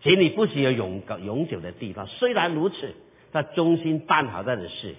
[0.00, 2.06] 这里不是有永永久的地方。
[2.06, 2.94] 虽然如此，
[3.32, 4.94] 他忠心办好他的事。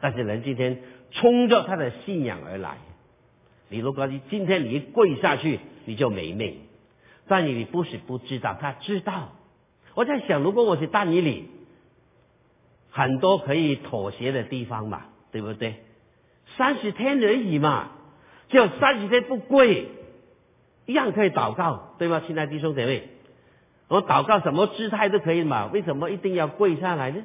[0.00, 2.78] 但是人今天冲着他的信仰而来，
[3.74, 6.58] 你如果你今天你一跪下去，你就没命。
[7.26, 9.32] 但你不是不知道，他知道。
[9.94, 11.48] 我在想，如果我是大尼里，
[12.90, 15.82] 很多可以妥协的地方嘛，对不对？
[16.56, 17.90] 三十天而已嘛，
[18.48, 19.88] 就三十天不跪，
[20.86, 22.22] 一样可以祷告，对吗？
[22.24, 23.08] 亲爱的弟兄姐妹，
[23.88, 27.24] 我祷告什么姿态都可以嘛，为什么一定要跪下来呢？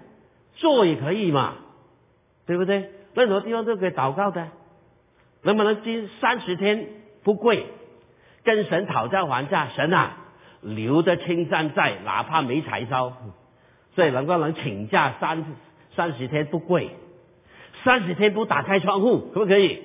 [0.56, 1.58] 坐也可以嘛。
[2.48, 2.90] 对不对？
[3.14, 4.48] 任何地方都可以祷告的，
[5.42, 6.88] 能不能今三十天
[7.24, 7.66] 不跪，
[8.44, 9.70] 跟神讨价还价？
[9.70, 10.18] 神啊，
[10.62, 13.14] 留得青山在，哪怕没柴烧，
[13.96, 15.46] 所以能不能请假三
[15.96, 16.92] 三十天不跪，
[17.84, 19.84] 三十天不打开窗户，可不可以？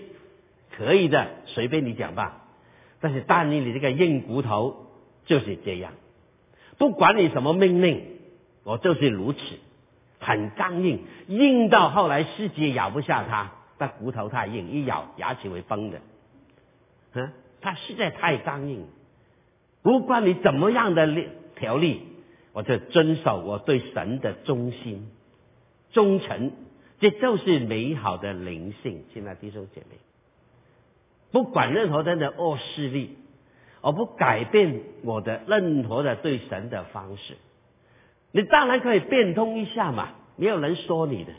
[0.77, 2.43] 可以的，随便你讲吧。
[3.01, 4.87] 但是但你你这个硬骨头
[5.25, 5.93] 就是这样，
[6.79, 8.05] 不管你什么命令，
[8.65, 9.39] 我就是如此。
[10.21, 16.01] 很刚硬，硬到后来世界咬不下它，那骨头太硬，一咬牙齿会崩的。
[17.15, 18.87] 嗯，它实在太刚硬，
[19.83, 21.07] 不管你怎么样的
[21.57, 22.03] 条例，
[22.53, 25.11] 我就遵守我对神的忠心、
[25.93, 26.53] 忠诚，
[27.01, 29.05] 这就是美好的灵性。
[29.13, 29.97] 亲爱的弟兄姐妹，
[31.33, 33.19] 不管任何人的恶势力，
[33.81, 37.37] 我不改变我的任何的对神的方式。
[38.33, 41.33] 你当然可以变通一下嘛，没有人说你的，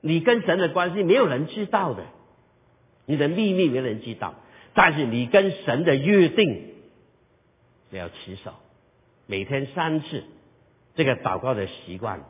[0.00, 2.04] 你跟神的关系没有人知道的，
[3.06, 4.34] 你的秘密没人知道，
[4.74, 6.66] 但是你跟神的约定
[7.90, 8.54] 你要持守，
[9.26, 10.24] 每天三次
[10.94, 12.22] 这个祷告的习惯，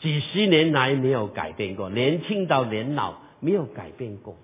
[0.00, 4.36] 几十年来没有改变过，年轻到年老没有改变过，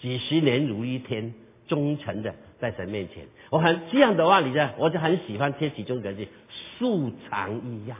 [0.00, 1.34] 几十年如一天，
[1.68, 2.34] 忠诚的。
[2.60, 4.72] 在神面前，我很这样的话，你呢？
[4.78, 6.28] 我就很喜欢贴其中一句
[6.78, 7.98] “素常一样”。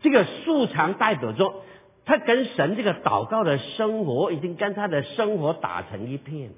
[0.00, 1.62] 这个素常代表着
[2.04, 6.50] 他跟神这个祷告的生活，已经跟他的生活打成一片。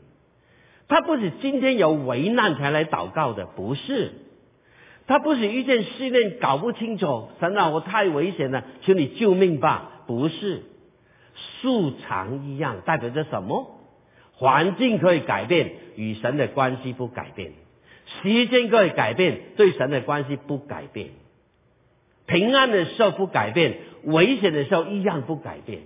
[0.89, 4.13] 他不是今天有危难才来祷告的，不是。
[5.07, 10.03] 他不是遇见试炼搞不清楚，神啊，我太危险了，求你救命吧。
[10.07, 10.63] 不是，
[11.35, 13.81] 素常一样代表着什么？
[14.35, 17.51] 环境可以改变，与神的关系不改变；
[18.23, 21.11] 时间可以改变，对神的关系不改变。
[22.31, 25.81] 平安的时候不改变，危险的时候一样不改变。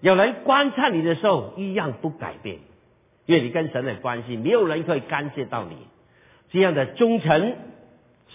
[0.00, 2.58] 有人观察你的时候一样不改变，
[3.26, 5.76] 因为你跟神的关系，没有人可以干涉到你。
[6.50, 7.56] 这样的忠诚，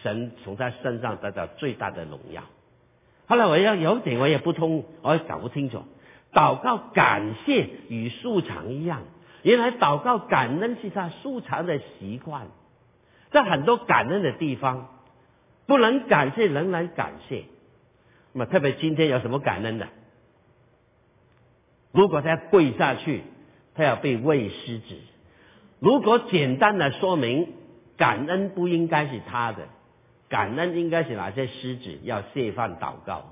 [0.03, 2.43] 神从他身上得到最大的荣耀。
[3.25, 5.83] 后来我要有点我也不通，我也搞不清楚。
[6.33, 9.03] 祷告感谢与素常一样。
[9.43, 12.47] 原来祷告感恩是他素常的习惯，
[13.31, 14.89] 在很多感恩的地方，
[15.65, 17.45] 不能感谢仍然感谢。
[18.33, 19.87] 那么特别今天有什么感恩的？
[21.91, 23.23] 如果他跪下去，
[23.73, 24.95] 他要被喂狮子。
[25.79, 27.53] 如果简单的说明，
[27.97, 29.67] 感恩不应该是他的，
[30.27, 33.31] 感恩应该是哪些狮子要谢饭祷告？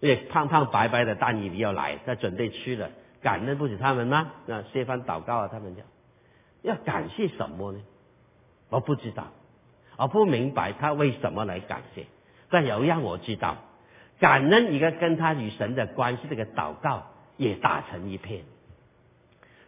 [0.00, 2.90] 因为胖胖白白的大尼里要来，他准备吃了。
[3.22, 4.32] 感恩不是他们吗？
[4.46, 5.84] 那谢饭祷告啊，他们讲
[6.62, 7.80] 要感谢什么呢？
[8.70, 9.28] 我不知道，
[10.00, 12.06] 我不明白他为什么来感谢。
[12.48, 13.58] 但有让我知道，
[14.18, 18.44] 感恩一个跟他与神的关系，这个祷告也打成一片。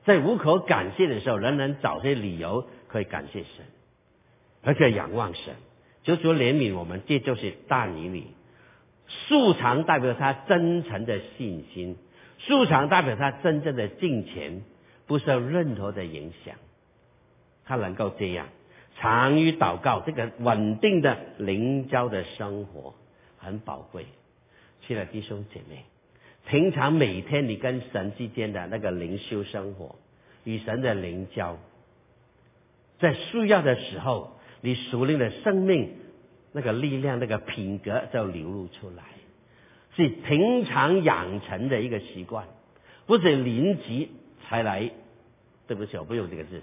[0.04, 3.66] 在无可感谢的时候，人人找些理由可以感谢神，
[4.62, 5.54] 而且仰望神，
[6.02, 7.02] 求主怜悯我们。
[7.06, 8.26] 这就是大尼里，
[9.06, 11.96] 素常代表他真诚的信心。
[12.38, 14.62] 素常代表他真正的敬虔，
[15.06, 16.56] 不受任何的影响，
[17.64, 18.48] 他能够这样
[19.02, 22.94] 常于祷告，这个稳定的灵交的生活
[23.36, 24.06] 很宝贵。
[24.86, 25.84] 亲爱的弟兄姐妹，
[26.46, 29.96] 平常每天你跟神之间的那个灵修生活，
[30.44, 31.58] 与神的灵交，
[33.00, 35.94] 在需要的时候，你属灵的生命
[36.52, 39.02] 那个力量、那个品格就流露出来。
[39.96, 42.46] 是平常养成的一个习惯，
[43.06, 44.12] 不是临急
[44.46, 44.88] 才来。
[45.66, 46.62] 对不起，我不用这个字。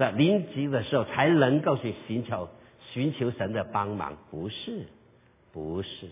[0.00, 2.48] 那临急的时候才能够去寻求
[2.90, 4.86] 寻求神的帮忙，不是，
[5.52, 6.08] 不是。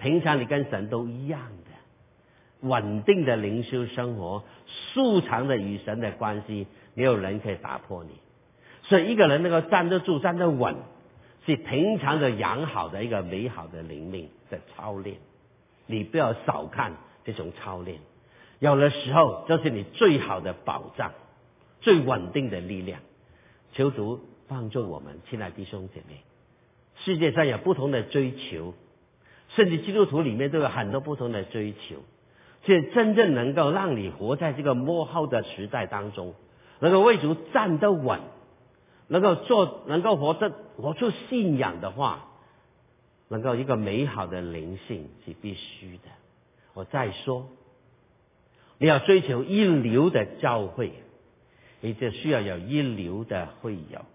[0.00, 8.10] 平常你跟神都一样的，稳定的灵修生活，素常的与神的关系，没有人可以打破你。
[8.82, 10.74] 所以一个人能够站得住、站得稳，
[11.46, 15.18] 是平常的养好的一个美好的灵命的操练。
[15.86, 16.94] 你不要少看
[17.24, 18.00] 这种操练，
[18.58, 21.12] 有的时候就是你最好的保障、
[21.80, 23.00] 最稳定的力量。
[23.72, 26.22] 求主帮助我们，亲爱的弟兄姐妹。
[27.04, 28.74] 世界上有不同的追求，
[29.48, 31.96] 甚至基督徒里面都有很多不同的追求。
[32.64, 36.34] 所以真正能够让你活在这个幕后的时代当中，
[36.78, 38.20] 能够为主站得稳，
[39.08, 42.28] 能够做，能够活得活出信仰的话，
[43.28, 46.04] 能够一个美好的灵性是必须的。
[46.74, 47.48] 我再说，
[48.78, 50.92] 你要追求一流的教会，
[51.82, 54.06] 你就需要有一流的会友，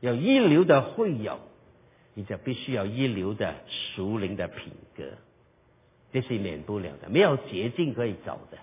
[0.00, 1.38] 有一流的会友。
[2.16, 5.02] 你就必须要一流的熟灵的品格，
[6.12, 8.58] 这是免不了的，没有捷径可以走的。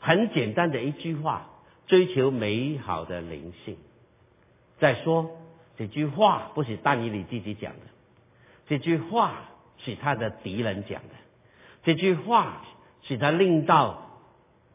[0.00, 1.50] 很简单的一句话，
[1.86, 3.76] 追求美好的灵性。
[4.78, 5.30] 再说
[5.76, 7.80] 这句话不是但以理自己讲的，
[8.66, 11.14] 这句话是他的敌人讲的，
[11.82, 12.64] 这句话
[13.02, 14.22] 是他令到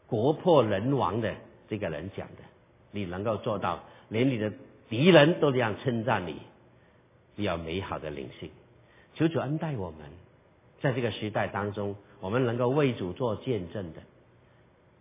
[0.06, 1.34] 国破人亡的
[1.68, 2.42] 这个人讲的。
[2.90, 4.52] 你能够做到，连你的
[4.88, 6.36] 敌人都这样称赞你。
[7.36, 8.50] 要美好的灵性，
[9.14, 10.00] 求主恩待我们，
[10.80, 14.00] 在这个时代当中，我们能够为主做见证的，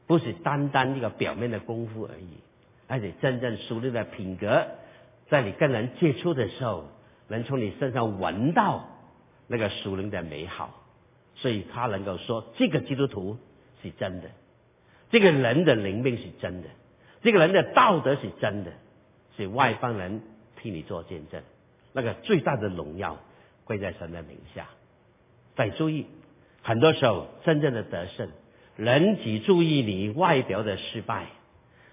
[0.05, 2.29] 不是单单一个表面的功夫而已，
[2.87, 4.67] 而且真正熟练的品格，
[5.29, 6.85] 在你跟人接触的时候，
[7.27, 8.87] 能从你身上闻到
[9.47, 10.83] 那个属灵的美好，
[11.37, 13.39] 所以他能够说这个基督徒
[13.81, 14.29] 是真的，
[15.09, 16.69] 这个人的灵命是真的，
[17.21, 18.71] 这个人的道德是真的，
[19.35, 20.21] 是外邦人
[20.57, 21.41] 替你做见证。
[21.93, 23.17] 那个最大的荣耀
[23.63, 24.67] 归在神的名下。
[25.55, 26.05] 再注意，
[26.61, 28.29] 很多时候真正的得胜，
[28.75, 31.27] 人只注意你外表的失败，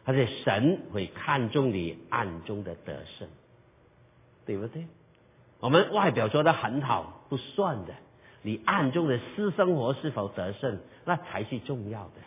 [0.05, 3.29] 而且神会看重你暗中的得胜，
[4.45, 4.87] 对不对？
[5.61, 7.95] 我们外表做的很好不算的，
[8.43, 12.21] 你暗中的私生活是否得胜，那才是重要的。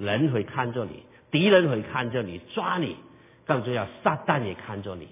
[0.00, 2.96] 人会看着你，敌人会看着你，抓你，
[3.44, 5.06] 更重要，撒旦也看着你。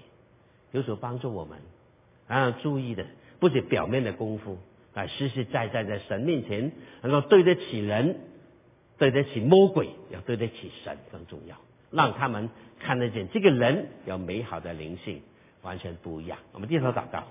[0.71, 1.59] 有所帮助我们，
[2.27, 3.05] 然后注意的
[3.39, 4.57] 不是表面的功夫，
[4.93, 6.71] 啊，实实在在在神面前
[7.01, 8.17] 能够对得起人，
[8.97, 11.55] 对得起魔鬼，要对得起神更重要，
[11.91, 15.21] 让他们看得见这个人有美好的灵性，
[15.61, 16.37] 完全不一样。
[16.51, 17.23] 我们低头祷告，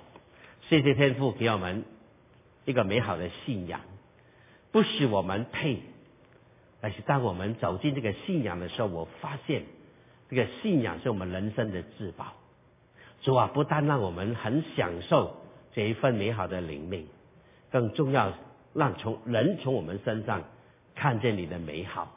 [0.69, 1.85] 谢谢天父给我们
[2.65, 3.81] 一个美好的信仰，
[4.73, 5.81] 不是我们配，
[6.81, 9.65] 但是当我们走进这个信仰的时候，我发现
[10.31, 12.35] 这个信仰是我们人生的至宝。
[13.23, 15.37] 主啊，不但让我们很享受
[15.73, 17.07] 这一份美好的灵命，
[17.73, 18.33] 更重要
[18.75, 20.45] 让从人从我们身上
[20.95, 22.17] 看见你的美好，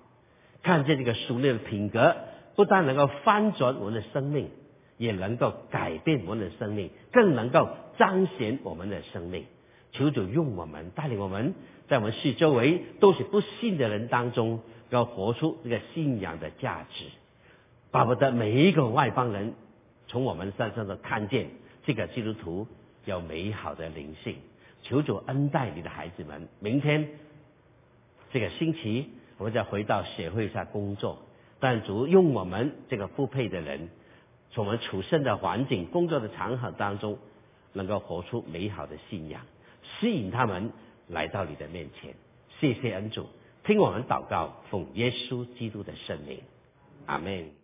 [0.62, 2.16] 看见这个熟练的品格，
[2.56, 4.52] 不但能够翻转我们的生命，
[4.98, 9.46] 也能够改变我们的生命，更能够彰显我们的生命。
[9.94, 11.56] 求主用我们带领我们，
[11.92, 14.62] 在我们四周围都是不信的人当中，
[14.92, 17.04] 要活出这个信仰的价值，
[17.92, 19.56] 巴不得每一个外邦人。
[20.08, 21.50] 从我们身上的看见，
[21.84, 22.66] 这个基督徒
[23.04, 24.38] 有美好的灵性，
[24.82, 26.48] 求主恩待你的孩子们。
[26.62, 27.10] 明天
[28.32, 31.20] 这个星期，我们再回到社会上工作，
[31.60, 33.90] 但主用我们这个不配的人，
[34.52, 37.18] 从我们处身的环境、工作的场合当中，
[37.74, 39.42] 能够活出美好的信仰，
[40.00, 40.72] 吸引他们
[41.12, 42.16] 来到你的面前。
[42.60, 43.28] 谢谢恩主，
[43.64, 46.42] 听我们祷告，奉耶稣基督的圣名，
[47.06, 47.61] 阿门。